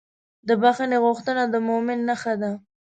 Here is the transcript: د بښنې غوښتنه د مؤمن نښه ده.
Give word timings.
د 0.47 0.49
بښنې 0.61 0.97
غوښتنه 1.05 1.43
د 1.49 1.55
مؤمن 1.67 1.99
نښه 2.09 2.33
ده. 2.41 2.51